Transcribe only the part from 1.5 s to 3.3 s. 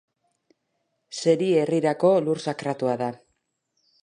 herrirako lur sakratua da.